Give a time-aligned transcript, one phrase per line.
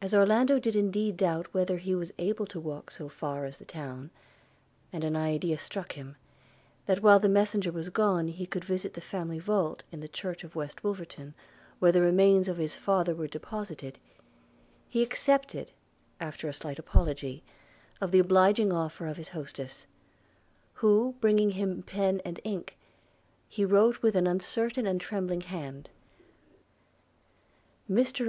[0.00, 3.64] As Orlando did indeed doubt whether he was able to walk so far as the
[3.64, 4.10] town,
[4.92, 6.14] and an idea struck him,
[6.86, 10.44] that while the messenger was gone, he could visit the family vault, in the church
[10.44, 11.34] of West Wolverton,
[11.80, 13.98] where the remains of his father were deposited,
[14.88, 15.72] he accepted,
[16.20, 17.42] after a slight apology,
[18.00, 19.84] of the obliging offer of his hostess;
[20.74, 22.78] who bringing him pen and ink,
[23.48, 25.90] he wrote with an uncertain and trembling hand–
[27.90, 28.26] 'Mr